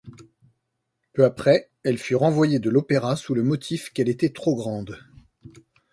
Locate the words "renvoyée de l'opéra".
2.15-3.15